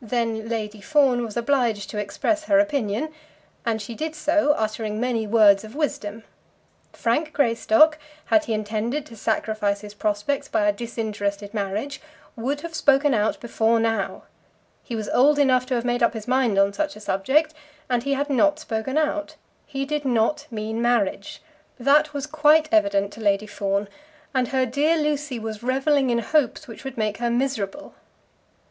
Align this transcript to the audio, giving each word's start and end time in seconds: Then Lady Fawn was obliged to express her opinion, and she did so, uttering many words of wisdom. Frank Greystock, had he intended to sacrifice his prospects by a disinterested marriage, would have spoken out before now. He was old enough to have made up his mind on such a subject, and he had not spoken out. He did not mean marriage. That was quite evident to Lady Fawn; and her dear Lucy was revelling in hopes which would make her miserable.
Then 0.00 0.48
Lady 0.48 0.80
Fawn 0.80 1.22
was 1.22 1.36
obliged 1.36 1.90
to 1.90 1.98
express 1.98 2.44
her 2.44 2.58
opinion, 2.58 3.12
and 3.66 3.82
she 3.82 3.94
did 3.94 4.14
so, 4.14 4.52
uttering 4.52 4.98
many 4.98 5.26
words 5.26 5.62
of 5.62 5.74
wisdom. 5.74 6.22
Frank 6.94 7.34
Greystock, 7.34 7.98
had 8.24 8.44
he 8.46 8.54
intended 8.54 9.04
to 9.04 9.14
sacrifice 9.14 9.82
his 9.82 9.92
prospects 9.92 10.48
by 10.48 10.66
a 10.66 10.72
disinterested 10.72 11.52
marriage, 11.52 12.00
would 12.34 12.62
have 12.62 12.74
spoken 12.74 13.12
out 13.12 13.38
before 13.40 13.78
now. 13.78 14.22
He 14.82 14.96
was 14.96 15.10
old 15.10 15.38
enough 15.38 15.66
to 15.66 15.74
have 15.74 15.84
made 15.84 16.02
up 16.02 16.14
his 16.14 16.26
mind 16.26 16.56
on 16.58 16.72
such 16.72 16.96
a 16.96 17.00
subject, 17.00 17.52
and 17.90 18.04
he 18.04 18.14
had 18.14 18.30
not 18.30 18.58
spoken 18.58 18.96
out. 18.96 19.36
He 19.66 19.84
did 19.84 20.06
not 20.06 20.46
mean 20.50 20.80
marriage. 20.80 21.42
That 21.78 22.14
was 22.14 22.26
quite 22.26 22.70
evident 22.72 23.12
to 23.12 23.20
Lady 23.20 23.46
Fawn; 23.46 23.88
and 24.32 24.48
her 24.48 24.64
dear 24.64 24.96
Lucy 24.96 25.38
was 25.38 25.62
revelling 25.62 26.08
in 26.08 26.20
hopes 26.20 26.66
which 26.66 26.84
would 26.84 26.96
make 26.96 27.18
her 27.18 27.28
miserable. 27.28 27.92